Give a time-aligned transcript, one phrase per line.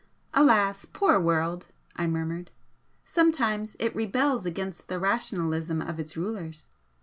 [0.33, 2.49] "Alas, poor world!" I murmured
[3.05, 6.67] "Sometimes it rebels against the 'rationalism' of its rulers!"